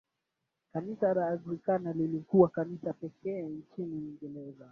kanisa 0.73 1.13
la 1.13 1.27
anglikana 1.27 1.93
lilikuwa 1.93 2.49
kanisa 2.49 2.93
pekee 2.93 3.41
nchini 3.41 3.97
uingereza 4.19 4.59